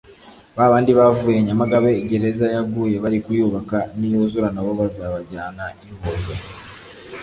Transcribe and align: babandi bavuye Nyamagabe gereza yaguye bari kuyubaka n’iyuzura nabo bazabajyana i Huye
babandi 0.57 0.91
bavuye 0.99 1.37
Nyamagabe 1.47 1.89
gereza 2.09 2.45
yaguye 2.55 2.95
bari 3.03 3.17
kuyubaka 3.25 3.77
n’iyuzura 3.97 4.47
nabo 4.51 4.71
bazabajyana 4.79 5.65
i 5.89 5.91
Huye 5.99 6.35